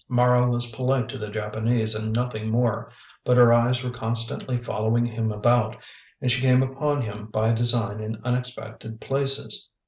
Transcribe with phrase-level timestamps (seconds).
[0.09, 2.89] Mara was polite to the Japanese and nothing more;
[3.23, 5.75] but her eyes were constantly following him about,
[6.19, 9.69] and she came upon him by design in unexpected places.